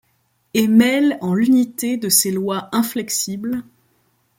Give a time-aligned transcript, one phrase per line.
[0.55, 3.61] Et mêle, en l’unité de ses lois inflexibles;